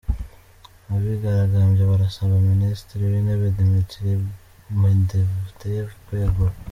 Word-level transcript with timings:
Abigaragambya 0.93 1.83
barasaba 1.91 2.33
ministri 2.51 2.99
w'intebe 3.11 3.47
Dmitry 3.57 4.11
Medvedev 4.79 5.87
kwegura. 6.05 6.53